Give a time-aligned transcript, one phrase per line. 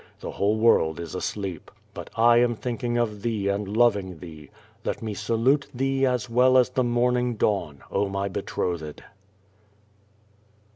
[0.19, 1.69] The whole world is asleep.
[1.93, 4.49] But 1 am thinking of thee and loving thee.
[4.83, 9.03] Ixit me salute thee as well as the morn ing dawn, oh my betrothed!